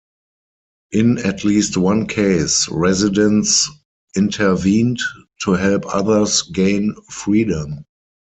In 0.91 1.19
at 1.19 1.43
least 1.43 1.77
one 1.77 2.07
case, 2.07 2.67
residents 2.69 3.69
intervened 4.17 4.99
to 5.43 5.51
help 5.51 5.83
others 5.93 6.41
gain 6.41 6.95
freedom. 7.07 7.85